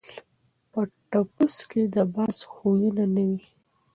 [0.71, 0.79] په
[1.09, 3.43] ټپوس کي د باز خویونه نه وي.